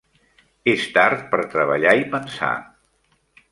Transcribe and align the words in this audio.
És 0.73 0.85
tard 0.95 1.21
per 1.35 1.39
treballar 1.53 1.93
i 2.01 2.09
pensar. 2.17 2.53